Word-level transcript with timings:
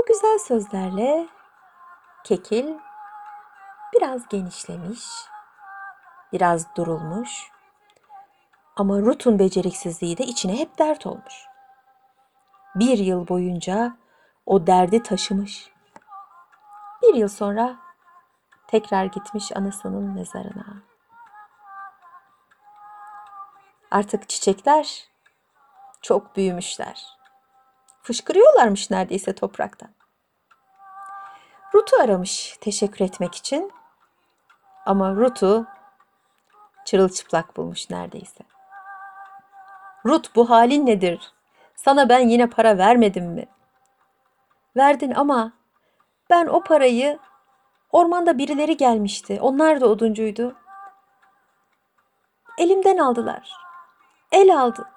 Bu 0.00 0.04
güzel 0.06 0.38
sözlerle 0.38 1.28
Kekil 2.24 2.74
biraz 3.94 4.28
genişlemiş, 4.28 5.04
biraz 6.32 6.76
durulmuş. 6.76 7.50
Ama 8.76 8.98
Ruth'un 8.98 9.38
beceriksizliği 9.38 10.18
de 10.18 10.24
içine 10.24 10.58
hep 10.58 10.78
dert 10.78 11.06
olmuş. 11.06 11.46
Bir 12.74 12.98
yıl 12.98 13.28
boyunca 13.28 13.96
o 14.46 14.66
derdi 14.66 15.02
taşımış. 15.02 15.72
Bir 17.02 17.14
yıl 17.14 17.28
sonra 17.28 17.76
tekrar 18.68 19.04
gitmiş 19.04 19.56
anasının 19.56 20.14
mezarına. 20.14 20.82
Artık 23.90 24.28
çiçekler 24.28 25.08
çok 26.02 26.36
büyümüşler. 26.36 27.19
Fışkırıyorlarmış 28.02 28.90
neredeyse 28.90 29.34
topraktan. 29.34 29.90
Ruth'u 31.74 32.00
aramış 32.02 32.56
teşekkür 32.60 33.04
etmek 33.04 33.34
için. 33.34 33.72
Ama 34.86 35.14
Ruth'u 35.14 35.66
çırılçıplak 36.84 37.56
bulmuş 37.56 37.90
neredeyse. 37.90 38.44
Ruth 40.06 40.28
bu 40.36 40.50
halin 40.50 40.86
nedir? 40.86 41.32
Sana 41.74 42.08
ben 42.08 42.28
yine 42.28 42.46
para 42.46 42.78
vermedim 42.78 43.26
mi? 43.26 43.46
Verdin 44.76 45.10
ama 45.10 45.52
ben 46.30 46.46
o 46.46 46.62
parayı 46.62 47.18
ormanda 47.92 48.38
birileri 48.38 48.76
gelmişti. 48.76 49.38
Onlar 49.40 49.80
da 49.80 49.86
oduncuydu. 49.86 50.56
Elimden 52.58 52.96
aldılar. 52.96 53.52
El 54.32 54.60
aldı. 54.60 54.88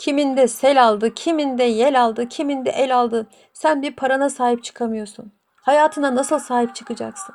Kiminde 0.00 0.48
sel 0.48 0.84
aldı, 0.84 1.14
kiminde 1.14 1.62
yel 1.62 2.02
aldı, 2.02 2.28
kiminde 2.28 2.70
el 2.70 2.96
aldı. 2.96 3.26
Sen 3.52 3.82
bir 3.82 3.96
parana 3.96 4.30
sahip 4.30 4.64
çıkamıyorsun. 4.64 5.32
Hayatına 5.62 6.14
nasıl 6.14 6.38
sahip 6.38 6.74
çıkacaksın? 6.74 7.34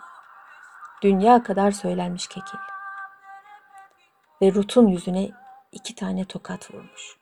Dünya 1.01 1.43
kadar 1.43 1.71
söylenmiş 1.71 2.27
kekil. 2.27 2.57
Ve 4.41 4.53
Rut'un 4.53 4.87
yüzüne 4.87 5.31
iki 5.71 5.95
tane 5.95 6.25
tokat 6.25 6.73
vurmuş. 6.73 7.17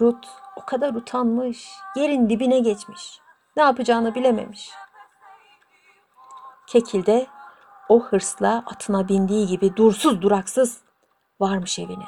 Rut 0.00 0.28
o 0.56 0.64
kadar 0.64 0.94
utanmış, 0.94 1.70
yerin 1.96 2.28
dibine 2.30 2.58
geçmiş. 2.58 3.20
Ne 3.56 3.62
yapacağını 3.62 4.14
bilememiş. 4.14 4.70
Kekil 6.66 7.06
de 7.06 7.26
o 7.88 8.02
hırsla 8.02 8.62
atına 8.66 9.08
bindiği 9.08 9.46
gibi 9.46 9.76
dursuz 9.76 10.22
duraksız 10.22 10.85
varmış 11.40 11.78
evine. 11.78 12.06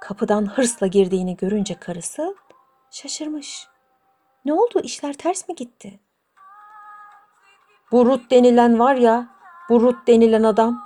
Kapıdan 0.00 0.46
hırsla 0.46 0.86
girdiğini 0.86 1.36
görünce 1.36 1.74
karısı 1.74 2.36
şaşırmış. 2.90 3.68
Ne 4.44 4.52
oldu? 4.52 4.80
İşler 4.82 5.12
ters 5.12 5.48
mi 5.48 5.54
gitti? 5.54 6.00
Bu 7.92 8.06
Rut 8.06 8.30
denilen 8.30 8.78
var 8.78 8.94
ya, 8.94 9.26
bu 9.68 9.80
Rut 9.80 10.06
denilen 10.06 10.42
adam 10.42 10.84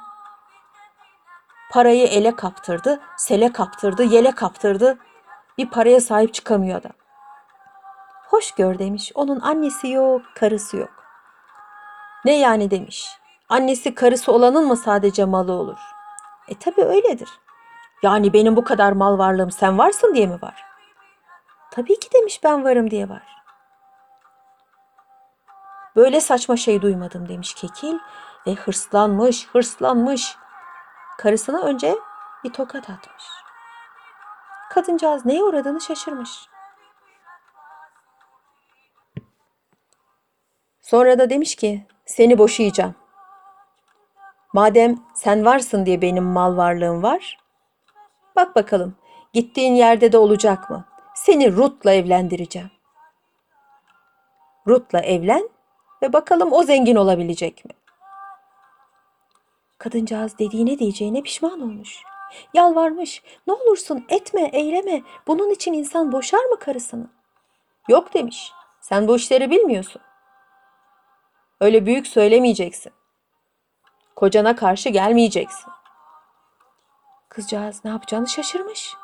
parayı 1.70 2.06
ele 2.06 2.36
kaptırdı, 2.36 3.00
sele 3.16 3.52
kaptırdı, 3.52 4.02
yele 4.02 4.32
kaptırdı. 4.32 4.98
Bir 5.58 5.70
paraya 5.70 6.00
sahip 6.00 6.34
çıkamıyor 6.34 6.80
adam. 6.80 6.92
Hoş 8.28 8.52
gör 8.52 8.78
demiş. 8.78 9.12
Onun 9.14 9.40
annesi 9.40 9.88
yok, 9.88 10.22
karısı 10.34 10.76
yok. 10.76 10.90
Ne 12.24 12.38
yani 12.38 12.70
demiş. 12.70 13.08
Annesi 13.48 13.94
karısı 13.94 14.32
olanın 14.32 14.66
mı 14.66 14.76
sadece 14.76 15.24
malı 15.24 15.52
olur? 15.52 15.95
E 16.48 16.58
tabi 16.58 16.82
öyledir. 16.84 17.28
Yani 18.02 18.32
benim 18.32 18.56
bu 18.56 18.64
kadar 18.64 18.92
mal 18.92 19.18
varlığım 19.18 19.50
sen 19.50 19.78
varsın 19.78 20.14
diye 20.14 20.26
mi 20.26 20.42
var? 20.42 20.64
Tabii 21.70 22.00
ki 22.00 22.08
demiş 22.14 22.40
ben 22.44 22.64
varım 22.64 22.90
diye 22.90 23.08
var. 23.08 23.36
Böyle 25.96 26.20
saçma 26.20 26.56
şey 26.56 26.82
duymadım 26.82 27.28
demiş 27.28 27.54
Kekil 27.54 27.98
ve 28.46 28.54
hırslanmış, 28.54 29.46
hırslanmış. 29.46 30.36
Karısına 31.18 31.60
önce 31.60 31.96
bir 32.44 32.52
tokat 32.52 32.90
atmış. 32.90 33.24
Kadıncağız 34.70 35.26
neye 35.26 35.42
uğradığını 35.42 35.80
şaşırmış. 35.80 36.48
Sonra 40.80 41.18
da 41.18 41.30
demiş 41.30 41.56
ki 41.56 41.86
seni 42.04 42.38
boşayacağım. 42.38 42.94
Madem 44.56 44.96
sen 45.14 45.44
varsın 45.44 45.86
diye 45.86 46.02
benim 46.02 46.24
mal 46.24 46.56
varlığım 46.56 47.02
var. 47.02 47.38
Bak 48.36 48.56
bakalım 48.56 48.96
gittiğin 49.32 49.74
yerde 49.74 50.12
de 50.12 50.18
olacak 50.18 50.70
mı? 50.70 50.84
Seni 51.14 51.52
Ruth'la 51.52 51.92
evlendireceğim. 51.92 52.70
Ruth'la 54.66 55.00
evlen 55.00 55.48
ve 56.02 56.12
bakalım 56.12 56.52
o 56.52 56.62
zengin 56.62 56.96
olabilecek 56.96 57.64
mi? 57.64 57.70
Kadıncağız 59.78 60.38
dediğine 60.38 60.78
diyeceğine 60.78 61.22
pişman 61.22 61.60
olmuş. 61.60 62.02
Yalvarmış. 62.54 63.22
Ne 63.46 63.52
olursun 63.52 64.04
etme, 64.08 64.50
eyleme. 64.52 65.02
Bunun 65.26 65.50
için 65.50 65.72
insan 65.72 66.12
boşar 66.12 66.44
mı 66.44 66.58
karısını? 66.58 67.06
Yok 67.88 68.14
demiş. 68.14 68.52
Sen 68.80 69.08
bu 69.08 69.16
işleri 69.16 69.50
bilmiyorsun. 69.50 70.02
Öyle 71.60 71.86
büyük 71.86 72.06
söylemeyeceksin. 72.06 72.95
Kocana 74.16 74.56
karşı 74.56 74.88
gelmeyeceksin. 74.88 75.72
Kızcağız 77.28 77.84
ne 77.84 77.90
yapacağını 77.90 78.28
şaşırmış. 78.28 78.94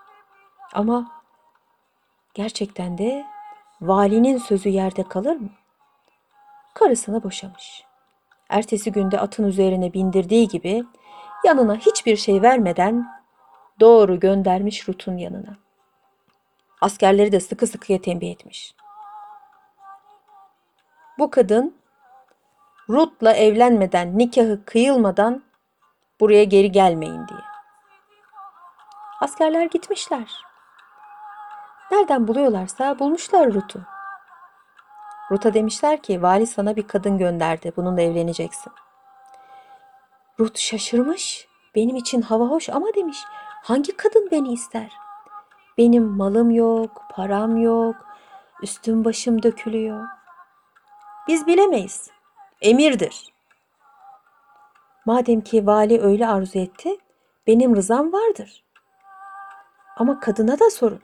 Ama 0.72 1.22
gerçekten 2.34 2.98
de 2.98 3.26
valinin 3.80 4.38
sözü 4.38 4.68
yerde 4.68 5.02
kalır 5.02 5.36
mı? 5.36 5.50
Karısını 6.74 7.22
boşamış. 7.22 7.84
Ertesi 8.48 8.92
günde 8.92 9.20
atın 9.20 9.44
üzerine 9.44 9.92
bindirdiği 9.92 10.48
gibi 10.48 10.84
yanına 11.44 11.76
hiçbir 11.76 12.16
şey 12.16 12.42
vermeden 12.42 13.06
doğru 13.80 14.20
göndermiş 14.20 14.88
Rut'un 14.88 15.16
yanına. 15.16 15.56
Askerleri 16.80 17.32
de 17.32 17.40
sıkı 17.40 17.66
sıkıya 17.66 18.00
tembih 18.00 18.30
etmiş. 18.30 18.74
Bu 21.18 21.30
kadın 21.30 21.81
Rut'la 22.90 23.32
evlenmeden, 23.32 24.18
nikahı 24.18 24.64
kıyılmadan 24.64 25.42
buraya 26.20 26.44
geri 26.44 26.72
gelmeyin 26.72 27.28
diye. 27.28 27.40
Askerler 29.20 29.64
gitmişler. 29.64 30.44
Nereden 31.90 32.28
buluyorlarsa 32.28 32.98
bulmuşlar 32.98 33.54
Rut'u. 33.54 33.80
Rut'a 35.30 35.54
demişler 35.54 36.02
ki 36.02 36.22
vali 36.22 36.46
sana 36.46 36.76
bir 36.76 36.88
kadın 36.88 37.18
gönderdi. 37.18 37.72
Bununla 37.76 38.00
evleneceksin. 38.00 38.72
Rut 40.40 40.58
şaşırmış. 40.58 41.48
Benim 41.74 41.96
için 41.96 42.22
hava 42.22 42.44
hoş 42.44 42.68
ama 42.68 42.86
demiş. 42.94 43.18
Hangi 43.62 43.96
kadın 43.96 44.28
beni 44.30 44.52
ister? 44.52 44.92
Benim 45.78 46.04
malım 46.04 46.50
yok, 46.50 47.02
param 47.10 47.56
yok, 47.56 47.96
üstüm 48.62 49.04
başım 49.04 49.42
dökülüyor. 49.42 50.06
Biz 51.28 51.46
bilemeyiz. 51.46 52.10
Emirdir. 52.62 53.32
Madem 55.06 55.40
ki 55.40 55.66
vali 55.66 56.00
öyle 56.00 56.28
arzu 56.28 56.58
etti, 56.58 56.96
benim 57.46 57.76
rızam 57.76 58.12
vardır. 58.12 58.64
Ama 59.96 60.20
kadına 60.20 60.58
da 60.58 60.70
sorun. 60.70 61.00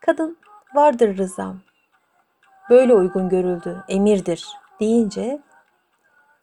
Kadın 0.00 0.38
vardır 0.74 1.16
rızam. 1.16 1.60
Böyle 2.70 2.94
uygun 2.94 3.28
görüldü, 3.28 3.84
emirdir 3.88 4.46
deyince 4.80 5.42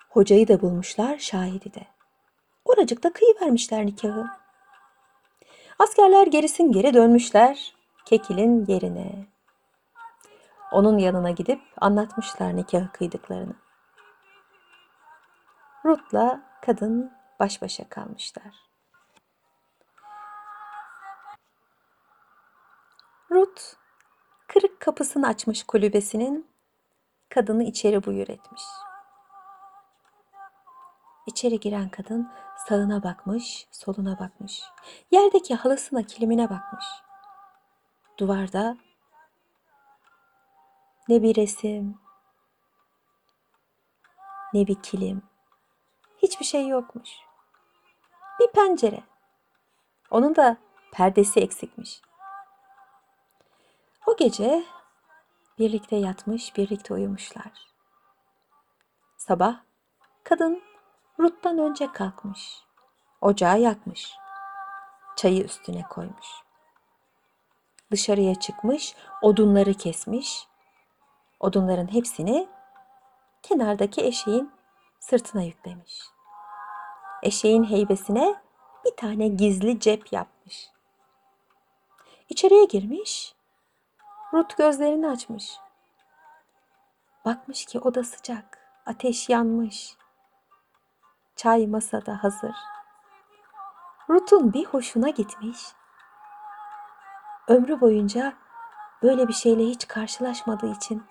hocayı 0.09 0.47
da 0.47 0.61
bulmuşlar, 0.61 1.17
şahidi 1.17 1.73
de. 1.73 1.87
Oracıkta 2.65 3.13
kıyıvermişler 3.13 3.85
nikahı. 3.85 4.25
Askerler 5.79 6.27
gerisin 6.27 6.71
geri 6.71 6.93
dönmüşler 6.93 7.75
Kekil'in 8.05 8.65
yerine. 8.67 9.36
Onun 10.71 10.97
yanına 10.97 11.31
gidip 11.31 11.61
anlatmışlar 11.77 12.55
nikahı 12.55 12.91
kıydıklarını. 12.91 13.55
Ruth'la 15.85 16.41
kadın 16.61 17.11
baş 17.39 17.61
başa 17.61 17.89
kalmışlar. 17.89 18.67
Ruth 23.31 23.63
kırık 24.47 24.79
kapısını 24.79 25.27
açmış 25.27 25.63
kulübesinin 25.63 26.47
kadını 27.29 27.63
içeri 27.63 28.05
buyur 28.05 28.27
etmiş. 28.27 28.61
İçeri 31.27 31.59
giren 31.59 31.89
kadın 31.89 32.29
sağına 32.67 33.03
bakmış, 33.03 33.67
soluna 33.71 34.19
bakmış. 34.19 34.63
Yerdeki 35.11 35.55
halısına, 35.55 36.03
kilimine 36.03 36.49
bakmış. 36.49 36.85
Duvarda 38.17 38.77
ne 41.09 41.23
bir 41.23 41.35
resim, 41.35 41.99
ne 44.53 44.67
bir 44.67 44.81
kilim, 44.81 45.21
hiçbir 46.17 46.45
şey 46.45 46.67
yokmuş. 46.67 47.09
Bir 48.39 48.51
pencere. 48.51 49.03
Onun 50.11 50.35
da 50.35 50.57
perdesi 50.91 51.39
eksikmiş. 51.39 52.01
O 54.05 54.15
gece 54.15 54.63
birlikte 55.59 55.95
yatmış, 55.95 56.57
birlikte 56.57 56.93
uyumuşlar. 56.93 57.51
Sabah 59.17 59.59
kadın 60.23 60.63
Rut'tan 61.19 61.57
önce 61.57 61.91
kalkmış. 61.91 62.63
Ocağı 63.21 63.59
yakmış. 63.59 64.13
Çayı 65.15 65.43
üstüne 65.43 65.83
koymuş. 65.89 66.27
Dışarıya 67.91 68.35
çıkmış, 68.35 68.95
odunları 69.21 69.73
kesmiş. 69.73 70.47
Odunların 71.39 71.93
hepsini 71.93 72.49
kenardaki 73.43 74.05
eşeğin 74.05 74.51
sırtına 74.99 75.43
yüklemiş. 75.43 76.01
Eşeğin 77.23 77.63
heybesine 77.63 78.35
bir 78.85 78.95
tane 78.95 79.27
gizli 79.27 79.79
cep 79.79 80.13
yapmış. 80.13 80.69
İçeriye 82.29 82.65
girmiş. 82.65 83.35
Rut 84.33 84.57
gözlerini 84.57 85.07
açmış. 85.07 85.59
Bakmış 87.25 87.65
ki 87.65 87.79
oda 87.79 88.03
sıcak. 88.03 88.59
Ateş 88.85 89.29
yanmış. 89.29 89.97
Çay 91.35 91.67
masada 91.67 92.23
hazır. 92.23 92.55
Rut'un 94.09 94.53
bir 94.53 94.65
hoşuna 94.65 95.09
gitmiş. 95.09 95.59
Ömrü 97.47 97.81
boyunca 97.81 98.33
böyle 99.03 99.27
bir 99.27 99.33
şeyle 99.33 99.63
hiç 99.63 99.87
karşılaşmadığı 99.87 100.71
için 100.71 101.03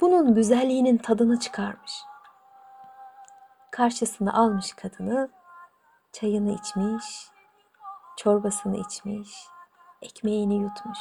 bunun 0.00 0.34
güzelliğinin 0.34 0.96
tadını 0.96 1.40
çıkarmış. 1.40 1.92
Karşısına 3.70 4.32
almış 4.32 4.72
kadını, 4.72 5.28
çayını 6.12 6.52
içmiş, 6.52 7.28
çorbasını 8.16 8.76
içmiş, 8.76 9.46
ekmeğini 10.02 10.54
yutmuş. 10.54 10.98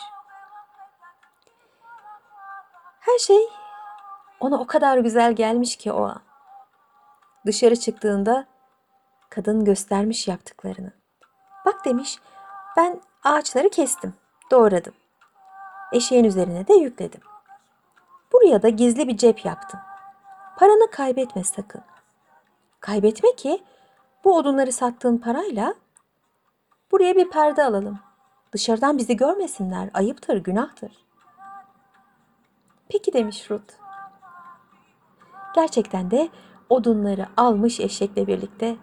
Her 3.00 3.18
şey 3.18 3.48
ona 4.40 4.60
o 4.60 4.68
kadar 4.68 4.98
güzel 4.98 5.34
gelmiş 5.34 5.76
ki 5.76 5.92
o 5.92 6.04
an. 6.04 6.22
Dışarı 7.46 7.76
çıktığında 7.76 8.46
kadın 9.30 9.66
göstermiş 9.66 10.28
yaptıklarını. 10.28 10.92
Bak 11.66 11.86
demiş, 11.86 12.20
ben 12.78 13.02
ağaçları 13.24 13.70
kestim, 13.70 14.14
doğradım. 14.52 14.94
Eşeğin 15.94 16.24
üzerine 16.24 16.68
de 16.68 16.74
yükledim. 16.74 17.22
Buraya 18.44 18.62
da 18.62 18.70
gizli 18.70 19.08
bir 19.08 19.18
cep 19.18 19.46
yaptım. 19.46 19.80
Paranı 20.58 20.92
kaybetme 20.92 21.44
sakın. 21.44 21.82
Kaybetme 22.80 23.36
ki 23.36 23.64
bu 24.24 24.38
odunları 24.38 24.72
sattığın 24.72 25.18
parayla 25.18 25.74
buraya 26.92 27.16
bir 27.16 27.30
perde 27.30 27.64
alalım. 27.64 28.00
Dışarıdan 28.52 28.98
bizi 28.98 29.18
görmesinler. 29.18 29.90
Ayıptır, 29.94 30.38
günahtır. 30.38 30.92
Peki 32.90 33.14
demiş 33.14 33.52
Ruth. 33.52 33.74
Gerçekten 35.56 36.12
de 36.12 36.30
odunları 36.70 37.28
almış 37.38 37.80
eşekle 37.80 38.28
birlikte 38.28 38.76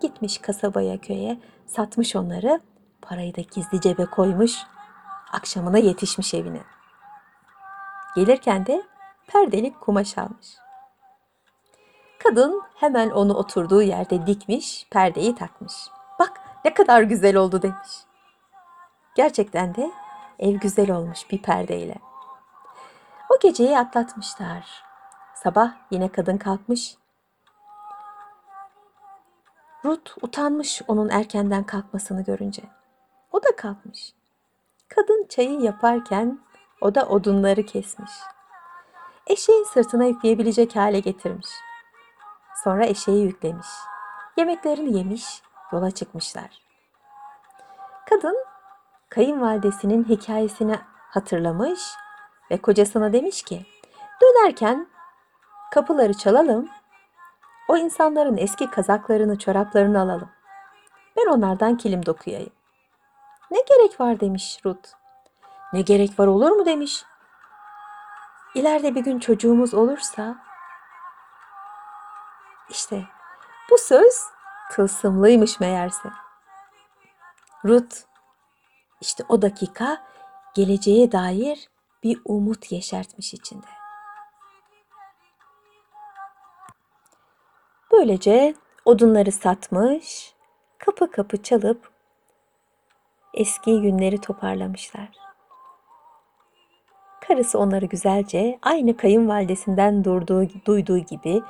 gitmiş 0.00 0.38
kasabaya 0.38 1.00
köye 1.00 1.40
satmış 1.66 2.16
onları 2.16 2.60
parayı 3.02 3.36
da 3.36 3.40
gizli 3.40 3.80
cebe 3.80 4.04
koymuş 4.04 4.58
akşamına 5.32 5.78
yetişmiş 5.78 6.34
evine. 6.34 6.71
Gelirken 8.16 8.66
de 8.66 8.82
perdelik 9.26 9.80
kumaş 9.80 10.18
almış. 10.18 10.56
Kadın 12.18 12.62
hemen 12.74 13.10
onu 13.10 13.34
oturduğu 13.34 13.82
yerde 13.82 14.26
dikmiş, 14.26 14.86
perdeyi 14.90 15.34
takmış. 15.34 15.72
Bak 16.18 16.40
ne 16.64 16.74
kadar 16.74 17.02
güzel 17.02 17.36
oldu 17.36 17.62
demiş. 17.62 17.90
Gerçekten 19.14 19.74
de 19.74 19.90
ev 20.38 20.54
güzel 20.54 20.90
olmuş 20.90 21.30
bir 21.30 21.42
perdeyle. 21.42 21.94
O 23.30 23.38
geceyi 23.40 23.78
atlatmışlar. 23.78 24.84
Sabah 25.34 25.72
yine 25.90 26.08
kadın 26.08 26.38
kalkmış. 26.38 26.96
Ruth 29.84 30.12
utanmış 30.22 30.82
onun 30.88 31.08
erkenden 31.08 31.64
kalkmasını 31.64 32.24
görünce. 32.24 32.62
O 33.32 33.42
da 33.42 33.56
kalkmış. 33.56 34.14
Kadın 34.88 35.26
çayı 35.28 35.60
yaparken 35.60 36.38
o 36.82 36.94
da 36.94 37.06
odunları 37.06 37.62
kesmiş. 37.66 38.10
Eşeğin 39.26 39.64
sırtına 39.64 40.04
yükleyebilecek 40.04 40.76
hale 40.76 41.00
getirmiş. 41.00 41.48
Sonra 42.64 42.86
eşeği 42.86 43.24
yüklemiş. 43.24 43.66
Yemeklerini 44.36 44.98
yemiş, 44.98 45.42
yola 45.72 45.90
çıkmışlar. 45.90 46.62
Kadın 48.10 48.36
kayınvalidesinin 49.08 50.04
hikayesini 50.04 50.78
hatırlamış 51.10 51.80
ve 52.50 52.56
kocasına 52.56 53.12
demiş 53.12 53.42
ki, 53.42 53.66
dönerken 54.22 54.86
kapıları 55.74 56.14
çalalım, 56.14 56.68
o 57.68 57.76
insanların 57.76 58.36
eski 58.36 58.70
kazaklarını, 58.70 59.38
çoraplarını 59.38 60.00
alalım. 60.00 60.30
Ben 61.16 61.26
onlardan 61.26 61.76
kilim 61.76 62.06
dokuyayım. 62.06 62.52
Ne 63.50 63.58
gerek 63.68 64.00
var 64.00 64.20
demiş 64.20 64.58
Ruth. 64.64 65.01
Ne 65.72 65.80
gerek 65.80 66.18
var 66.18 66.26
olur 66.26 66.50
mu 66.50 66.66
demiş. 66.66 67.04
İleride 68.54 68.94
bir 68.94 69.00
gün 69.00 69.18
çocuğumuz 69.18 69.74
olursa 69.74 70.36
işte 72.68 73.04
bu 73.70 73.78
söz 73.78 74.22
tılsımlıymış 74.72 75.60
meğerse. 75.60 76.08
Ruth 77.64 77.96
işte 79.00 79.24
o 79.28 79.42
dakika 79.42 80.02
geleceğe 80.54 81.12
dair 81.12 81.68
bir 82.02 82.20
umut 82.24 82.72
yeşertmiş 82.72 83.34
içinde. 83.34 83.66
Böylece 87.92 88.54
odunları 88.84 89.32
satmış, 89.32 90.34
kapı 90.78 91.10
kapı 91.10 91.42
çalıp 91.42 91.90
eski 93.34 93.80
günleri 93.82 94.20
toparlamışlar. 94.20 95.21
Karısı 97.28 97.58
onları 97.58 97.86
güzelce 97.86 98.58
aynı 98.62 98.96
kayınvalidesinden 98.96 100.04
durduğu, 100.04 100.48
duyduğu 100.66 100.98
gibi 100.98 101.42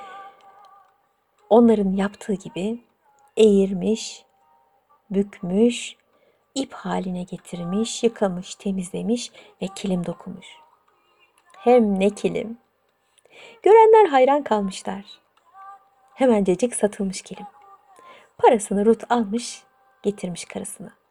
onların 1.51 1.93
yaptığı 1.93 2.35
gibi 2.35 2.81
eğirmiş, 3.37 4.25
bükmüş, 5.11 5.97
ip 6.55 6.73
haline 6.73 7.23
getirmiş, 7.23 8.03
yıkamış, 8.03 8.55
temizlemiş 8.55 9.33
ve 9.63 9.67
kilim 9.75 10.07
dokumuş. 10.07 10.47
Hem 11.59 12.01
ne 12.01 12.11
kilim. 12.11 12.59
Görenler 13.63 14.09
hayran 14.09 14.43
kalmışlar. 14.43 15.05
Hemencecik 16.15 16.75
satılmış 16.75 17.23
kilim. 17.23 17.47
Parasını 18.39 18.87
Ruth 18.87 19.05
almış, 19.13 19.63
getirmiş 20.03 20.45
karısına. 20.45 21.02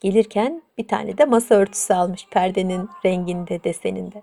Gelirken 0.00 0.62
bir 0.78 0.88
tane 0.88 1.18
de 1.18 1.24
masa 1.24 1.54
örtüsü 1.54 1.94
almış 1.94 2.26
perdenin 2.30 2.90
renginde, 3.04 3.64
deseninde. 3.64 4.22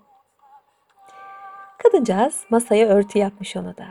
Kadıncağız 1.78 2.44
masaya 2.50 2.88
örtü 2.88 3.18
yapmış 3.18 3.56
ona 3.56 3.76
da. 3.76 3.86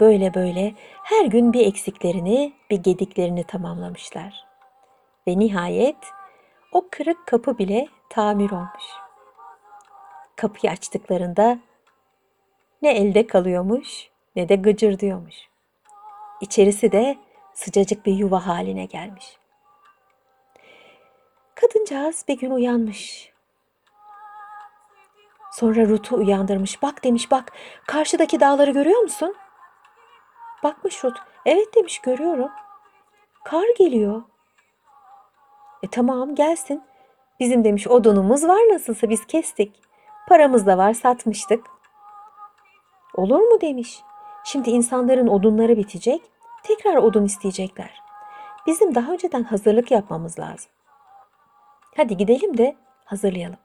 Böyle 0.00 0.34
böyle 0.34 0.74
her 1.02 1.26
gün 1.26 1.52
bir 1.52 1.66
eksiklerini, 1.66 2.52
bir 2.70 2.82
gediklerini 2.82 3.44
tamamlamışlar. 3.44 4.44
Ve 5.28 5.38
nihayet 5.38 5.96
o 6.72 6.88
kırık 6.90 7.26
kapı 7.26 7.58
bile 7.58 7.88
tamir 8.10 8.50
olmuş. 8.50 8.84
Kapıyı 10.36 10.72
açtıklarında 10.72 11.58
ne 12.82 12.90
elde 12.90 13.26
kalıyormuş 13.26 14.10
ne 14.36 14.48
de 14.48 14.56
gıcır 14.56 14.98
diyormuş. 14.98 15.34
İçerisi 16.40 16.92
de 16.92 17.16
sıcacık 17.54 18.06
bir 18.06 18.12
yuva 18.12 18.46
haline 18.46 18.84
gelmiş. 18.84 19.43
Kadıncağız 21.64 22.24
bir 22.28 22.38
gün 22.38 22.50
uyanmış. 22.50 23.32
Sonra 25.52 25.88
Ruth'u 25.88 26.16
uyandırmış. 26.16 26.82
Bak 26.82 27.04
demiş 27.04 27.30
bak 27.30 27.52
karşıdaki 27.86 28.40
dağları 28.40 28.70
görüyor 28.70 29.00
musun? 29.00 29.34
Bakmış 30.62 31.04
Ruth. 31.04 31.20
Evet 31.46 31.74
demiş 31.76 31.98
görüyorum. 31.98 32.50
Kar 33.44 33.64
geliyor. 33.78 34.22
E 35.82 35.88
tamam 35.88 36.34
gelsin. 36.34 36.82
Bizim 37.40 37.64
demiş 37.64 37.86
odunumuz 37.86 38.48
var 38.48 38.60
nasılsa 38.72 39.10
biz 39.10 39.26
kestik. 39.26 39.80
Paramız 40.28 40.66
da 40.66 40.78
var 40.78 40.94
satmıştık. 40.94 41.66
Olur 43.14 43.40
mu 43.40 43.60
demiş. 43.60 44.00
Şimdi 44.44 44.70
insanların 44.70 45.26
odunları 45.28 45.76
bitecek. 45.76 46.22
Tekrar 46.62 46.96
odun 46.96 47.24
isteyecekler. 47.24 48.02
Bizim 48.66 48.94
daha 48.94 49.12
önceden 49.12 49.44
hazırlık 49.44 49.90
yapmamız 49.90 50.38
lazım. 50.38 50.73
Hadi 51.96 52.16
gidelim 52.16 52.58
de 52.58 52.76
hazırlayalım. 53.04 53.58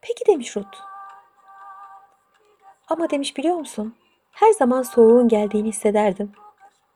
Peki 0.00 0.26
demiş 0.26 0.56
Ruth. 0.56 0.78
Ama 2.88 3.10
demiş 3.10 3.36
biliyor 3.36 3.56
musun? 3.56 3.94
Her 4.30 4.52
zaman 4.52 4.82
soğuğun 4.82 5.28
geldiğini 5.28 5.68
hissederdim. 5.68 6.32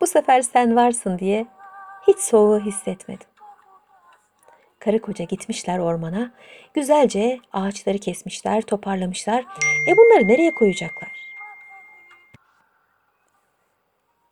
Bu 0.01 0.07
sefer 0.07 0.43
sen 0.43 0.77
varsın 0.77 1.19
diye 1.19 1.47
hiç 2.07 2.19
soğuğu 2.19 2.61
hissetmedim. 2.61 3.27
Karı 4.79 5.01
koca 5.01 5.25
gitmişler 5.25 5.79
ormana, 5.79 6.33
güzelce 6.75 7.41
ağaçları 7.53 7.99
kesmişler, 7.99 8.63
toparlamışlar. 8.63 9.45
E 9.89 9.97
bunları 9.97 10.29
nereye 10.29 10.55
koyacaklar? 10.55 11.13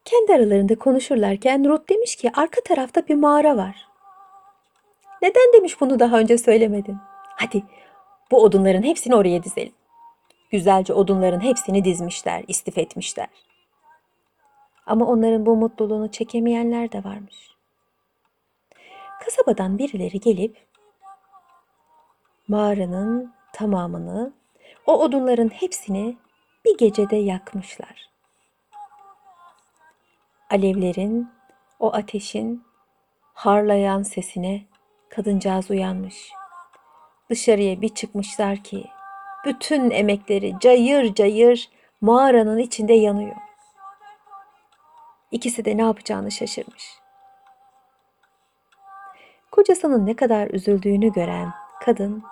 Kendi 0.04 0.34
aralarında 0.34 0.78
konuşurlarken 0.78 1.68
Ruth 1.68 1.90
demiş 1.90 2.16
ki 2.16 2.30
arka 2.34 2.60
tarafta 2.60 3.08
bir 3.08 3.14
mağara 3.14 3.56
var. 3.56 3.88
Neden 5.22 5.52
demiş 5.52 5.80
bunu 5.80 5.98
daha 5.98 6.18
önce 6.18 6.38
söylemedin? 6.38 6.96
Hadi 7.36 7.62
bu 8.30 8.42
odunların 8.42 8.82
hepsini 8.82 9.14
oraya 9.14 9.42
dizelim. 9.42 9.72
Güzelce 10.50 10.94
odunların 10.94 11.40
hepsini 11.40 11.84
dizmişler, 11.84 12.44
istif 12.48 12.78
etmişler. 12.78 13.28
Ama 14.86 15.06
onların 15.06 15.46
bu 15.46 15.56
mutluluğunu 15.56 16.10
çekemeyenler 16.10 16.92
de 16.92 17.04
varmış. 17.04 17.36
Kasabadan 19.24 19.78
birileri 19.78 20.20
gelip 20.20 20.66
mağaranın 22.48 23.32
tamamını, 23.52 24.32
o 24.86 24.92
odunların 25.02 25.48
hepsini 25.48 26.16
bir 26.64 26.78
gecede 26.78 27.16
yakmışlar. 27.16 28.10
Alevlerin, 30.50 31.28
o 31.80 31.94
ateşin 31.94 32.64
harlayan 33.34 34.02
sesine 34.02 34.67
kadıncağız 35.10 35.70
uyanmış. 35.70 36.30
Dışarıya 37.30 37.80
bir 37.80 37.88
çıkmışlar 37.88 38.56
ki 38.56 38.84
bütün 39.46 39.90
emekleri 39.90 40.54
cayır 40.60 41.14
cayır 41.14 41.70
mağaranın 42.00 42.58
içinde 42.58 42.92
yanıyor. 42.92 43.36
İkisi 45.30 45.64
de 45.64 45.76
ne 45.76 45.82
yapacağını 45.82 46.30
şaşırmış. 46.30 46.84
Kocasının 49.50 50.06
ne 50.06 50.16
kadar 50.16 50.48
üzüldüğünü 50.48 51.12
gören 51.12 51.52
kadın 51.84 52.22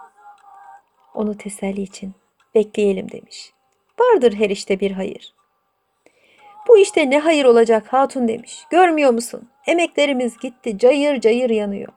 onu 1.14 1.36
teselli 1.36 1.82
için 1.82 2.14
bekleyelim 2.54 3.10
demiş. 3.10 3.52
Vardır 4.00 4.32
her 4.32 4.50
işte 4.50 4.80
bir 4.80 4.90
hayır. 4.90 5.34
Bu 6.68 6.78
işte 6.78 7.10
ne 7.10 7.18
hayır 7.18 7.44
olacak 7.44 7.92
hatun 7.92 8.28
demiş. 8.28 8.64
Görmüyor 8.70 9.10
musun? 9.10 9.48
Emeklerimiz 9.66 10.38
gitti, 10.38 10.78
cayır 10.78 11.20
cayır 11.20 11.50
yanıyor. 11.50 11.92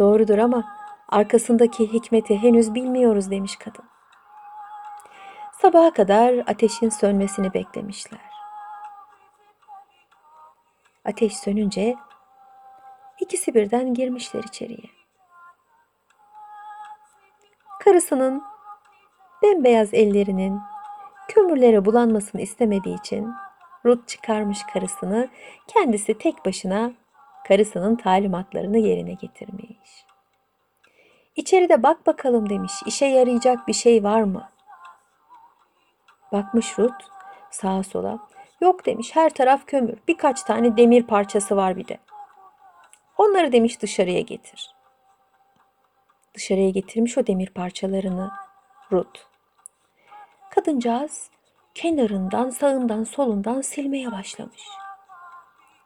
Doğrudur 0.00 0.38
ama 0.38 0.64
arkasındaki 1.08 1.92
hikmeti 1.92 2.42
henüz 2.42 2.74
bilmiyoruz 2.74 3.30
demiş 3.30 3.56
kadın. 3.56 3.84
Sabaha 5.62 5.92
kadar 5.92 6.34
ateşin 6.34 6.88
sönmesini 6.88 7.54
beklemişler. 7.54 8.20
Ateş 11.04 11.36
sönünce 11.36 11.96
ikisi 13.20 13.54
birden 13.54 13.94
girmişler 13.94 14.42
içeriye. 14.44 14.90
Karısının 17.84 18.42
bembeyaz 19.42 19.94
ellerinin 19.94 20.60
kömürlere 21.28 21.84
bulanmasını 21.84 22.40
istemediği 22.40 22.98
için 22.98 23.34
Ruth 23.84 24.06
çıkarmış 24.06 24.58
karısını, 24.72 25.28
kendisi 25.66 26.18
tek 26.18 26.46
başına 26.46 26.92
karısının 27.48 27.96
talimatlarını 27.96 28.78
yerine 28.78 29.12
getirmiş. 29.12 30.04
İçeride 31.36 31.82
bak 31.82 32.06
bakalım 32.06 32.50
demiş, 32.50 32.72
işe 32.86 33.06
yarayacak 33.06 33.68
bir 33.68 33.72
şey 33.72 34.04
var 34.04 34.22
mı? 34.22 34.50
Bakmış 36.32 36.78
Ruth 36.78 37.04
sağa 37.50 37.82
sola. 37.82 38.18
Yok 38.60 38.86
demiş 38.86 39.16
her 39.16 39.30
taraf 39.30 39.66
kömür, 39.66 39.98
birkaç 40.08 40.42
tane 40.42 40.76
demir 40.76 41.02
parçası 41.02 41.56
var 41.56 41.76
bir 41.76 41.88
de. 41.88 41.98
Onları 43.18 43.52
demiş 43.52 43.82
dışarıya 43.82 44.20
getir. 44.20 44.74
Dışarıya 46.34 46.70
getirmiş 46.70 47.18
o 47.18 47.26
demir 47.26 47.50
parçalarını 47.50 48.30
Ruth. 48.92 49.20
Kadıncağız 50.50 51.30
kenarından, 51.74 52.50
sağından, 52.50 53.04
solundan 53.04 53.60
silmeye 53.60 54.12
başlamış. 54.12 54.62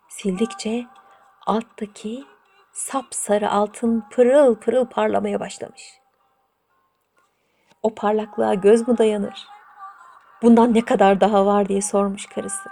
Sildikçe 0.08 0.86
alttaki 1.46 2.24
sapsarı 2.72 3.50
altın 3.50 4.04
pırıl 4.10 4.56
pırıl 4.56 4.86
parlamaya 4.86 5.40
başlamış. 5.40 6.00
O 7.82 7.94
parlaklığa 7.94 8.54
göz 8.54 8.88
mü 8.88 8.98
dayanır? 8.98 9.46
Bundan 10.42 10.74
ne 10.74 10.84
kadar 10.84 11.20
daha 11.20 11.46
var 11.46 11.68
diye 11.68 11.82
sormuş 11.82 12.26
karısı. 12.26 12.70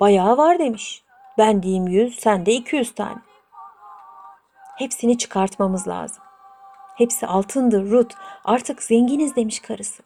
Bayağı 0.00 0.36
var 0.36 0.58
demiş. 0.58 1.04
Ben 1.38 1.62
diyeyim 1.62 1.86
yüz, 1.86 2.20
sen 2.20 2.46
de 2.46 2.52
iki 2.52 2.76
yüz 2.76 2.94
tane. 2.94 3.18
Hepsini 4.76 5.18
çıkartmamız 5.18 5.88
lazım. 5.88 6.24
Hepsi 6.96 7.26
altındır 7.26 7.90
Ruth. 7.90 8.16
Artık 8.44 8.82
zenginiz 8.82 9.36
demiş 9.36 9.60
karısı. 9.60 10.02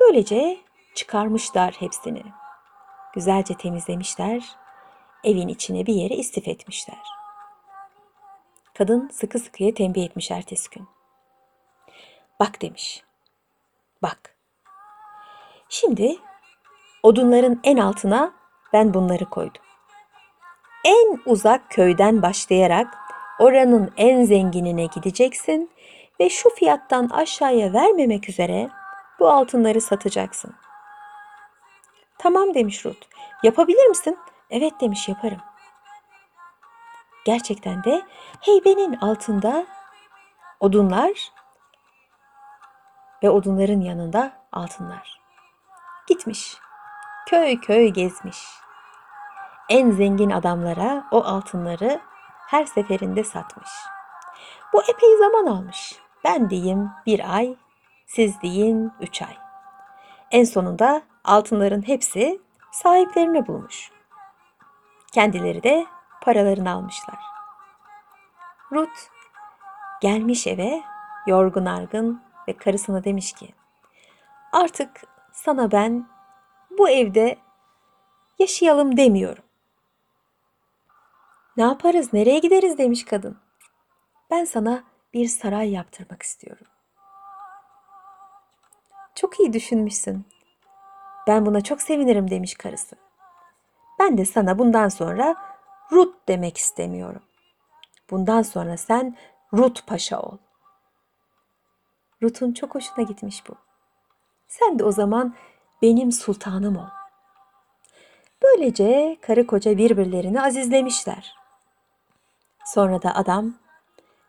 Böylece 0.00 0.58
çıkarmışlar 0.94 1.74
hepsini. 1.78 2.22
Güzelce 3.14 3.54
temizlemişler. 3.54 4.61
Evin 5.24 5.48
içine 5.48 5.86
bir 5.86 5.94
yere 5.94 6.14
istif 6.14 6.48
etmişler. 6.48 6.98
Kadın 8.78 9.08
sıkı 9.08 9.38
sıkıya 9.38 9.74
tembih 9.74 10.04
etmiş 10.04 10.30
ertesi 10.30 10.70
gün. 10.70 10.88
Bak 12.40 12.62
demiş. 12.62 13.04
Bak. 14.02 14.36
Şimdi 15.68 16.16
odunların 17.02 17.60
en 17.64 17.76
altına 17.76 18.32
ben 18.72 18.94
bunları 18.94 19.24
koydum. 19.24 19.62
En 20.84 21.18
uzak 21.26 21.70
köyden 21.70 22.22
başlayarak 22.22 22.98
oranın 23.38 23.92
en 23.96 24.24
zenginine 24.24 24.86
gideceksin 24.86 25.70
ve 26.20 26.30
şu 26.30 26.50
fiyattan 26.50 27.08
aşağıya 27.08 27.72
vermemek 27.72 28.28
üzere 28.28 28.70
bu 29.18 29.28
altınları 29.28 29.80
satacaksın. 29.80 30.54
Tamam 32.18 32.54
demiş 32.54 32.86
Ruth. 32.86 33.06
Yapabilir 33.42 33.86
misin? 33.86 34.18
Evet 34.52 34.80
demiş 34.80 35.08
yaparım. 35.08 35.40
Gerçekten 37.24 37.84
de 37.84 38.02
heybenin 38.40 38.96
altında 38.96 39.66
odunlar 40.60 41.32
ve 43.22 43.30
odunların 43.30 43.80
yanında 43.80 44.32
altınlar. 44.52 45.20
Gitmiş. 46.06 46.56
Köy 47.26 47.60
köy 47.60 47.88
gezmiş. 47.88 48.38
En 49.68 49.90
zengin 49.90 50.30
adamlara 50.30 51.04
o 51.10 51.24
altınları 51.24 52.00
her 52.46 52.64
seferinde 52.64 53.24
satmış. 53.24 53.70
Bu 54.72 54.82
epey 54.82 55.18
zaman 55.18 55.46
almış. 55.46 55.98
Ben 56.24 56.50
diyeyim 56.50 56.90
bir 57.06 57.36
ay, 57.36 57.56
siz 58.06 58.42
deyin 58.42 58.92
üç 59.00 59.22
ay. 59.22 59.36
En 60.30 60.44
sonunda 60.44 61.02
altınların 61.24 61.88
hepsi 61.88 62.40
sahiplerini 62.72 63.46
bulmuş. 63.46 64.01
Kendileri 65.12 65.62
de 65.62 65.86
paralarını 66.22 66.70
almışlar. 66.70 67.18
Ruth 68.72 69.00
gelmiş 70.00 70.46
eve 70.46 70.82
yorgun 71.26 71.64
argın 71.64 72.22
ve 72.48 72.56
karısına 72.56 73.04
demiş 73.04 73.32
ki 73.32 73.54
artık 74.52 75.02
sana 75.32 75.72
ben 75.72 76.08
bu 76.78 76.88
evde 76.88 77.38
yaşayalım 78.38 78.96
demiyorum. 78.96 79.44
Ne 81.56 81.62
yaparız, 81.62 82.12
nereye 82.12 82.38
gideriz 82.38 82.78
demiş 82.78 83.04
kadın. 83.04 83.38
Ben 84.30 84.44
sana 84.44 84.84
bir 85.14 85.28
saray 85.28 85.70
yaptırmak 85.70 86.22
istiyorum. 86.22 86.66
Çok 89.14 89.40
iyi 89.40 89.52
düşünmüşsün. 89.52 90.26
Ben 91.26 91.46
buna 91.46 91.60
çok 91.60 91.82
sevinirim 91.82 92.30
demiş 92.30 92.54
karısı. 92.54 93.01
Ben 94.02 94.18
de 94.18 94.24
sana 94.24 94.58
bundan 94.58 94.88
sonra 94.88 95.36
Rut 95.92 96.28
demek 96.28 96.56
istemiyorum. 96.56 97.22
Bundan 98.10 98.42
sonra 98.42 98.76
sen 98.76 99.16
Rut 99.54 99.86
Paşa 99.86 100.20
ol. 100.20 100.38
Rut'un 102.22 102.52
çok 102.52 102.74
hoşuna 102.74 103.04
gitmiş 103.04 103.48
bu. 103.48 103.54
Sen 104.48 104.78
de 104.78 104.84
o 104.84 104.92
zaman 104.92 105.34
benim 105.82 106.12
sultanım 106.12 106.76
ol. 106.76 106.88
Böylece 108.42 109.18
karı 109.20 109.46
koca 109.46 109.78
birbirlerini 109.78 110.42
azizlemişler. 110.42 111.34
Sonra 112.64 113.02
da 113.02 113.14
adam 113.14 113.54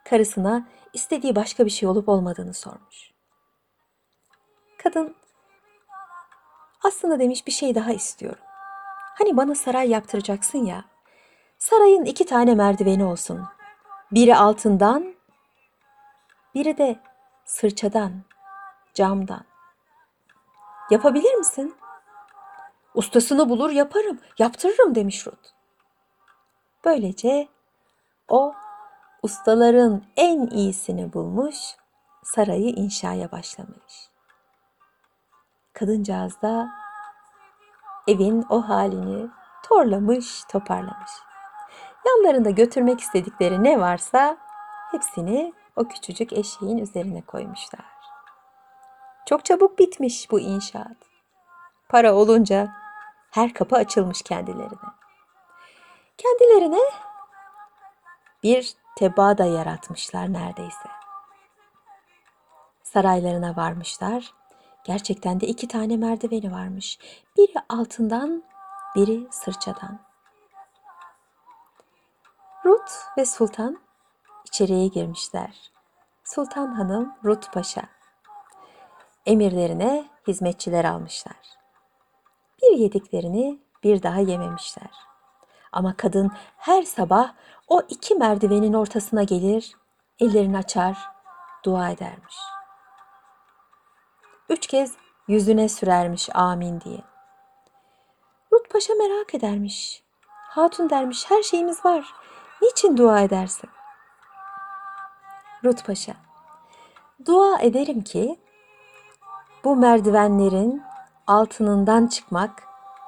karısına 0.06 0.68
istediği 0.94 1.36
başka 1.36 1.66
bir 1.66 1.72
şey 1.72 1.90
olup 1.90 2.10
olmadığını 2.10 2.54
sormuş. 2.54 3.12
Kadın 4.78 5.16
aslında 6.84 7.20
demiş 7.20 7.48
bir 7.48 7.52
şey 7.52 7.76
daha 7.76 7.94
istiyorum. 7.94 8.43
Hani 9.18 9.38
bana 9.38 9.56
saray 9.56 9.90
yaptıracaksın 9.90 10.66
ya. 10.66 10.86
Sarayın 11.58 12.06
iki 12.06 12.26
tane 12.26 12.56
merdiveni 12.56 13.04
olsun. 13.06 13.48
Biri 14.12 14.36
altından, 14.36 15.16
biri 16.56 16.78
de 16.78 17.00
sırçadan, 17.46 18.12
camdan. 18.94 19.46
Yapabilir 20.90 21.36
misin? 21.36 21.76
Ustasını 22.94 23.50
bulur 23.50 23.70
yaparım, 23.70 24.20
yaptırırım 24.40 24.96
demiş 24.96 25.28
Ruth. 25.28 25.50
Böylece 26.86 27.48
o 28.28 28.54
ustaların 29.24 30.04
en 30.18 30.48
iyisini 30.48 31.14
bulmuş, 31.14 31.56
sarayı 32.24 32.70
inşaya 32.70 33.32
başlamış. 33.32 34.10
Kadıncağız 35.74 36.42
da 36.42 36.83
evin 38.08 38.46
o 38.50 38.70
halini 38.70 39.30
torlamış, 39.64 40.44
toparlamış. 40.44 41.12
Yanlarında 42.06 42.50
götürmek 42.50 43.00
istedikleri 43.00 43.64
ne 43.64 43.80
varsa 43.80 44.38
hepsini 44.92 45.54
o 45.76 45.88
küçücük 45.88 46.34
eşeğin 46.34 46.78
üzerine 46.78 47.22
koymuşlar. 47.22 47.86
Çok 49.26 49.46
çabuk 49.46 49.80
bitmiş 49.80 50.32
bu 50.32 50.40
inşaat. 50.40 50.98
Para 51.90 52.14
olunca 52.14 52.74
her 53.32 53.54
kapı 53.54 53.76
açılmış 53.76 54.22
kendilerine. 54.22 54.90
Kendilerine 56.18 56.82
bir 58.44 58.74
teba 58.96 59.38
da 59.38 59.46
yaratmışlar 59.46 60.34
neredeyse. 60.34 60.90
Saraylarına 62.84 63.56
varmışlar. 63.56 64.34
Gerçekten 64.84 65.42
de 65.42 65.48
iki 65.48 65.68
tane 65.68 65.98
merdiveni 65.98 66.52
varmış. 66.52 67.00
Biri 67.38 67.54
altından, 67.70 68.44
biri 68.96 69.28
sırçadan. 69.32 70.00
Rut 72.66 72.92
ve 73.18 73.26
Sultan 73.26 73.80
içeriye 74.48 74.88
girmişler. 74.88 75.72
Sultan 76.24 76.68
Hanım 76.68 77.14
Rut 77.26 77.54
Paşa. 77.54 77.82
Emirlerine 79.26 80.06
hizmetçiler 80.28 80.86
almışlar. 80.86 81.58
Bir 82.62 82.78
yediklerini 82.78 83.60
bir 83.84 84.04
daha 84.04 84.20
yememişler. 84.20 84.92
Ama 85.72 85.98
kadın 85.98 86.32
her 86.58 86.84
sabah 86.84 87.34
o 87.68 87.82
iki 87.90 88.16
merdivenin 88.16 88.74
ortasına 88.74 89.24
gelir, 89.24 89.76
ellerini 90.20 90.58
açar, 90.58 90.98
dua 91.66 91.90
edermiş. 91.90 92.53
Üç 94.54 94.68
kez 94.68 94.94
yüzüne 95.28 95.70
sürermiş 95.70 96.30
amin 96.36 96.82
diye. 96.82 97.02
Rut 98.54 98.70
Paşa 98.70 98.94
merak 98.94 99.36
edermiş. 99.36 100.04
Hatun 100.50 100.90
dermiş 100.90 101.32
her 101.32 101.44
şeyimiz 101.44 101.86
var. 101.86 102.14
Niçin 102.62 102.98
dua 102.98 103.20
edersin? 103.20 103.70
Rut 105.64 105.86
Paşa, 105.86 106.14
dua 107.26 107.60
ederim 107.60 108.02
ki 108.02 108.40
bu 109.64 109.76
merdivenlerin 109.76 110.84
altınından 111.28 112.08
çıkmak, 112.08 112.64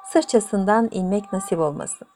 sırçasından 0.05 0.89
inmek 0.91 1.33
nasip 1.33 1.59
olmasın. 1.59 2.07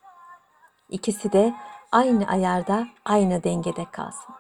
İkisi 0.89 1.31
de 1.31 1.53
aynı 1.91 2.27
ayarda, 2.27 2.87
aynı 3.05 3.43
dengede 3.43 3.85
kalsın. 3.91 4.35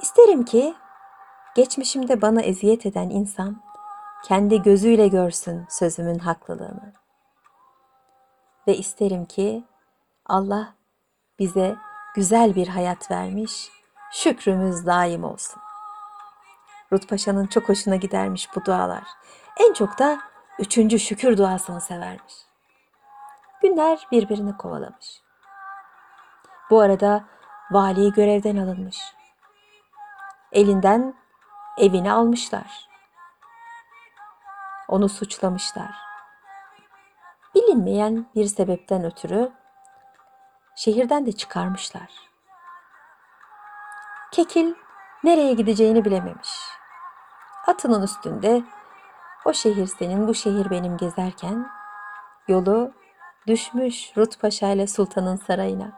İsterim 0.00 0.44
ki 0.44 0.74
geçmişimde 1.54 2.22
bana 2.22 2.42
eziyet 2.42 2.86
eden 2.86 3.10
insan 3.10 3.67
kendi 4.24 4.62
gözüyle 4.62 5.08
görsün 5.08 5.66
sözümün 5.70 6.18
haklılığını. 6.18 6.92
Ve 8.66 8.76
isterim 8.76 9.24
ki 9.24 9.64
Allah 10.26 10.74
bize 11.38 11.76
güzel 12.14 12.54
bir 12.54 12.68
hayat 12.68 13.10
vermiş, 13.10 13.70
şükrümüz 14.12 14.86
daim 14.86 15.24
olsun. 15.24 15.60
Rut 16.92 17.08
Paşa'nın 17.08 17.46
çok 17.46 17.68
hoşuna 17.68 17.96
gidermiş 17.96 18.48
bu 18.56 18.64
dualar. 18.64 19.04
En 19.56 19.72
çok 19.72 19.98
da 19.98 20.20
üçüncü 20.58 20.98
şükür 20.98 21.36
duasını 21.36 21.80
severmiş. 21.80 22.34
Günler 23.62 24.06
birbirini 24.12 24.56
kovalamış. 24.56 25.22
Bu 26.70 26.80
arada 26.80 27.24
vali 27.70 28.12
görevden 28.12 28.56
alınmış. 28.56 28.98
Elinden 30.52 31.14
evini 31.78 32.12
almışlar. 32.12 32.87
Onu 34.88 35.08
suçlamışlar. 35.08 35.94
Bilinmeyen 37.54 38.26
bir 38.34 38.46
sebepten 38.46 39.04
ötürü 39.04 39.52
şehirden 40.76 41.26
de 41.26 41.32
çıkarmışlar. 41.32 42.10
Kekil 44.32 44.74
nereye 45.24 45.54
gideceğini 45.54 46.04
bilememiş. 46.04 46.50
Atının 47.66 48.02
üstünde 48.02 48.62
o 49.44 49.52
şehir 49.52 49.86
senin, 49.86 50.28
bu 50.28 50.34
şehir 50.34 50.70
benim 50.70 50.96
gezerken 50.96 51.70
yolu 52.48 52.92
düşmüş 53.46 54.12
Rut 54.16 54.40
Paşa 54.40 54.68
ile 54.68 54.86
Sultan'ın 54.86 55.36
sarayına. 55.36 55.92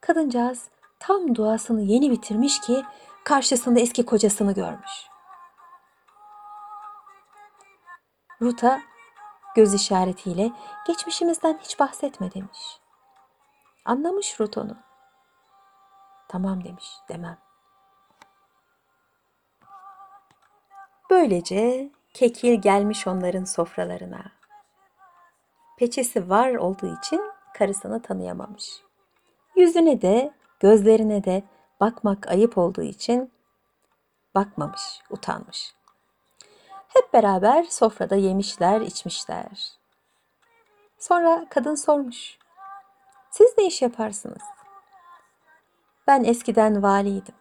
Kadıncağız 0.00 0.68
tam 1.00 1.34
duasını 1.34 1.82
yeni 1.82 2.10
bitirmiş 2.10 2.60
ki 2.60 2.84
karşısında 3.24 3.80
eski 3.80 4.06
kocasını 4.06 4.54
görmüş. 4.54 5.15
Rut'a 8.42 8.82
göz 9.54 9.74
işaretiyle 9.74 10.52
geçmişimizden 10.86 11.58
hiç 11.62 11.80
bahsetme 11.80 12.34
demiş. 12.34 12.80
Anlamış 13.84 14.40
Rut 14.40 14.58
onu. 14.58 14.76
Tamam 16.28 16.64
demiş, 16.64 16.90
demem. 17.08 17.38
Böylece 21.10 21.90
kekil 22.14 22.60
gelmiş 22.60 23.06
onların 23.06 23.44
sofralarına. 23.44 24.32
Peçesi 25.78 26.30
var 26.30 26.54
olduğu 26.54 26.98
için 26.98 27.22
karısını 27.54 28.02
tanıyamamış. 28.02 28.82
Yüzüne 29.56 30.02
de, 30.02 30.34
gözlerine 30.60 31.24
de 31.24 31.42
bakmak 31.80 32.28
ayıp 32.28 32.58
olduğu 32.58 32.82
için 32.82 33.32
bakmamış, 34.34 35.00
utanmış. 35.10 35.75
Hep 36.96 37.12
beraber 37.12 37.64
sofrada 37.64 38.16
yemişler, 38.16 38.80
içmişler. 38.80 39.78
Sonra 40.98 41.46
kadın 41.50 41.74
sormuş. 41.74 42.38
Siz 43.30 43.54
ne 43.58 43.66
iş 43.66 43.82
yaparsınız? 43.82 44.42
Ben 46.06 46.24
eskiden 46.24 46.82
valiydim. 46.82 47.34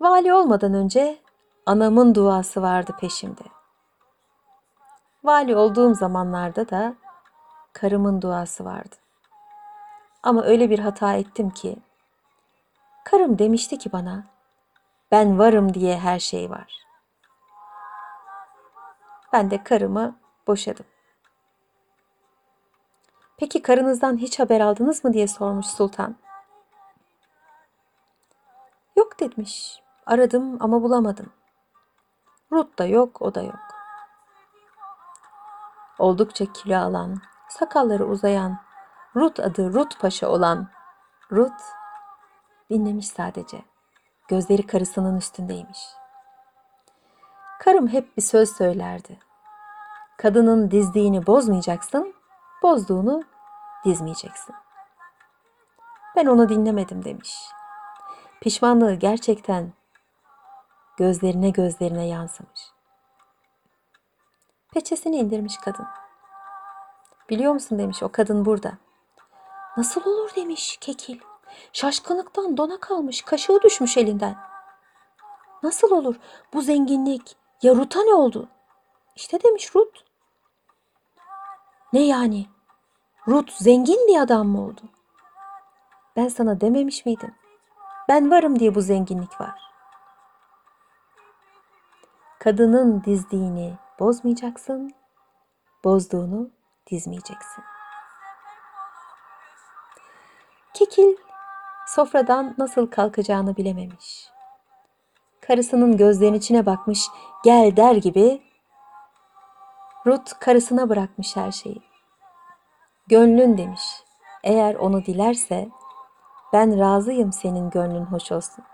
Vali 0.00 0.34
olmadan 0.34 0.74
önce 0.74 1.18
anamın 1.66 2.14
duası 2.14 2.62
vardı 2.62 2.96
peşimde. 3.00 3.44
Vali 5.24 5.56
olduğum 5.56 5.94
zamanlarda 5.94 6.70
da 6.70 6.94
karımın 7.72 8.22
duası 8.22 8.64
vardı. 8.64 8.96
Ama 10.22 10.42
öyle 10.42 10.70
bir 10.70 10.78
hata 10.78 11.14
ettim 11.14 11.50
ki 11.50 11.76
karım 13.04 13.38
demişti 13.38 13.78
ki 13.78 13.92
bana 13.92 14.24
ben 15.10 15.38
varım 15.38 15.74
diye 15.74 15.98
her 15.98 16.18
şey 16.18 16.50
var. 16.50 16.91
Ben 19.32 19.50
de 19.50 19.64
karımı 19.64 20.16
boşadım. 20.46 20.86
Peki 23.36 23.62
karınızdan 23.62 24.16
hiç 24.16 24.38
haber 24.38 24.60
aldınız 24.60 25.04
mı 25.04 25.12
diye 25.12 25.28
sormuş 25.28 25.66
sultan. 25.66 26.16
Yok 28.96 29.20
demiş. 29.20 29.82
Aradım 30.06 30.56
ama 30.60 30.82
bulamadım. 30.82 31.32
Rut 32.52 32.78
da 32.78 32.84
yok, 32.84 33.22
o 33.22 33.34
da 33.34 33.42
yok. 33.42 33.60
Oldukça 35.98 36.52
kilo 36.52 36.76
alan, 36.76 37.20
sakalları 37.48 38.06
uzayan, 38.06 38.58
Rut 39.16 39.40
adı 39.40 39.72
Rut 39.74 40.00
Paşa 40.00 40.28
olan 40.28 40.68
Rut 41.32 41.60
dinlemiş 42.70 43.08
sadece. 43.08 43.62
Gözleri 44.28 44.66
karısının 44.66 45.16
üstündeymiş. 45.16 46.01
Karım 47.64 47.88
hep 47.88 48.16
bir 48.16 48.22
söz 48.22 48.56
söylerdi. 48.56 49.18
Kadının 50.16 50.70
dizdiğini 50.70 51.26
bozmayacaksın, 51.26 52.14
bozduğunu 52.62 53.22
dizmeyeceksin. 53.84 54.54
Ben 56.16 56.26
onu 56.26 56.48
dinlemedim 56.48 57.04
demiş. 57.04 57.36
Pişmanlığı 58.40 58.94
gerçekten 58.94 59.72
gözlerine 60.96 61.50
gözlerine 61.50 62.06
yansımış. 62.06 62.60
Peçesini 64.72 65.16
indirmiş 65.16 65.56
kadın. 65.56 65.86
Biliyor 67.30 67.52
musun 67.52 67.78
demiş 67.78 68.02
o 68.02 68.08
kadın 68.08 68.44
burada. 68.44 68.72
Nasıl 69.76 70.04
olur 70.04 70.30
demiş 70.36 70.76
Kekil. 70.80 71.20
Şaşkınlıktan 71.72 72.56
dona 72.56 72.80
kalmış, 72.80 73.22
kaşığı 73.22 73.62
düşmüş 73.62 73.96
elinden. 73.96 74.36
Nasıl 75.62 75.90
olur 75.90 76.16
bu 76.52 76.62
zenginlik? 76.62 77.41
Ya 77.62 77.74
Rut'a 77.74 78.02
ne 78.02 78.14
oldu? 78.14 78.48
İşte 79.16 79.42
demiş 79.42 79.74
Rut. 79.76 80.04
Ne 81.92 82.06
yani? 82.06 82.46
Rut 83.28 83.52
zengin 83.52 84.08
bir 84.08 84.20
adam 84.20 84.48
mı 84.48 84.66
oldu? 84.66 84.80
Ben 86.16 86.28
sana 86.28 86.60
dememiş 86.60 87.06
miydim? 87.06 87.34
Ben 88.08 88.30
varım 88.30 88.58
diye 88.58 88.74
bu 88.74 88.80
zenginlik 88.80 89.40
var. 89.40 89.60
Kadının 92.38 93.04
dizdiğini 93.04 93.78
bozmayacaksın, 94.00 94.94
bozduğunu 95.84 96.50
dizmeyeceksin. 96.90 97.64
Kekil 100.74 101.16
sofradan 101.86 102.54
nasıl 102.58 102.86
kalkacağını 102.90 103.56
bilememiş. 103.56 104.31
Karısının 105.46 105.96
gözlerinin 105.96 106.38
içine 106.38 106.66
bakmış, 106.66 107.06
gel 107.44 107.76
der 107.76 107.94
gibi 107.94 108.42
Rut 110.06 110.38
karısına 110.38 110.88
bırakmış 110.88 111.36
her 111.36 111.52
şeyi. 111.52 111.82
Gönlün 113.06 113.58
demiş. 113.58 113.82
Eğer 114.44 114.74
onu 114.74 115.04
dilerse 115.04 115.68
ben 116.52 116.78
razıyım 116.78 117.32
senin 117.32 117.70
gönlün 117.70 118.04
hoş 118.04 118.32
olsun. 118.32 118.64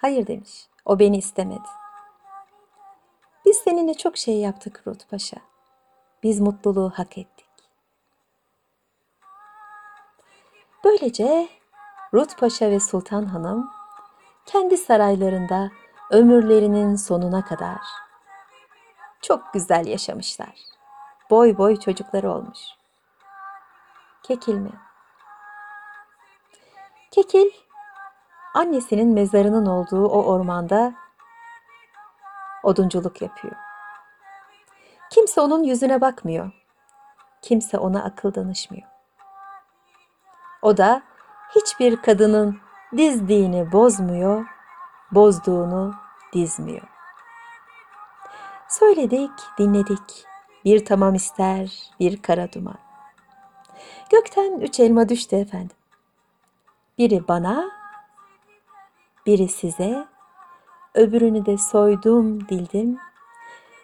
Hayır 0.00 0.26
demiş. 0.26 0.68
O 0.84 0.98
beni 0.98 1.16
istemedi. 1.16 1.68
Biz 3.46 3.56
seninle 3.56 3.94
çok 3.94 4.16
şey 4.16 4.36
yaptık 4.36 4.82
Rut 4.86 5.10
Paşa. 5.10 5.36
Biz 6.22 6.40
mutluluğu 6.40 6.92
hak 6.96 7.18
ettik. 7.18 7.46
Böylece 10.84 11.48
Rut 12.14 12.38
Paşa 12.38 12.70
ve 12.70 12.80
Sultan 12.80 13.24
Hanım 13.24 13.70
kendi 14.52 14.76
saraylarında 14.76 15.70
ömürlerinin 16.10 16.96
sonuna 16.96 17.44
kadar 17.44 17.80
çok 19.22 19.52
güzel 19.52 19.86
yaşamışlar. 19.86 20.54
Boy 21.30 21.58
boy 21.58 21.76
çocukları 21.76 22.30
olmuş. 22.30 22.58
Kekil 24.22 24.54
mi? 24.54 24.72
Kekil, 27.10 27.50
annesinin 28.54 29.14
mezarının 29.14 29.66
olduğu 29.66 30.08
o 30.08 30.22
ormanda 30.24 30.94
odunculuk 32.62 33.22
yapıyor. 33.22 33.56
Kimse 35.10 35.40
onun 35.40 35.62
yüzüne 35.62 36.00
bakmıyor. 36.00 36.52
Kimse 37.42 37.78
ona 37.78 38.04
akıl 38.04 38.34
danışmıyor. 38.34 38.88
O 40.62 40.76
da 40.76 41.02
hiçbir 41.54 41.96
kadının 41.96 42.69
dizdiğini 42.96 43.72
bozmuyor, 43.72 44.46
bozduğunu 45.12 45.94
dizmiyor. 46.32 46.88
Söyledik, 48.68 49.30
dinledik. 49.58 50.26
Bir 50.64 50.84
tamam 50.84 51.14
ister, 51.14 51.90
bir 52.00 52.22
kara 52.22 52.52
duman. 52.52 52.78
Gökten 54.10 54.60
üç 54.60 54.80
elma 54.80 55.08
düştü 55.08 55.36
efendim. 55.36 55.76
Biri 56.98 57.28
bana, 57.28 57.70
biri 59.26 59.48
size, 59.48 60.08
öbürünü 60.94 61.46
de 61.46 61.58
soydum, 61.58 62.48
dildim. 62.48 62.98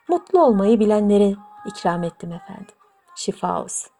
Mutlu 0.09 0.43
olmayı 0.43 0.81
bilenlere 0.81 1.35
ikram 1.67 2.05
ettim 2.05 2.33
efendim. 2.33 2.75
Şifa 3.15 3.63
olsun. 3.63 3.96